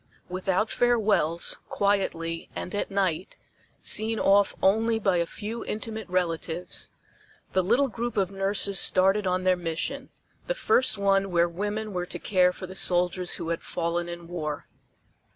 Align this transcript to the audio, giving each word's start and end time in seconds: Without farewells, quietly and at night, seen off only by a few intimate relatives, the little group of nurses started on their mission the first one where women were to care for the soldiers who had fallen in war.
Without 0.29 0.71
farewells, 0.71 1.59
quietly 1.69 2.49
and 2.55 2.73
at 2.73 2.89
night, 2.89 3.35
seen 3.83 4.17
off 4.19 4.55
only 4.59 4.97
by 4.97 5.17
a 5.17 5.27
few 5.27 5.63
intimate 5.63 6.09
relatives, 6.09 6.89
the 7.53 7.61
little 7.63 7.87
group 7.87 8.17
of 8.17 8.31
nurses 8.31 8.79
started 8.79 9.27
on 9.27 9.43
their 9.43 9.55
mission 9.55 10.09
the 10.47 10.55
first 10.55 10.97
one 10.97 11.29
where 11.29 11.47
women 11.47 11.93
were 11.93 12.07
to 12.07 12.17
care 12.17 12.51
for 12.51 12.65
the 12.65 12.73
soldiers 12.73 13.33
who 13.33 13.49
had 13.49 13.61
fallen 13.61 14.09
in 14.09 14.27
war. 14.27 14.65